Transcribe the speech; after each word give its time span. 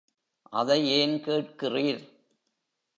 அதை 0.53 0.87
ஏன் 0.89 1.15
கேட்கிறீர்? 1.23 2.01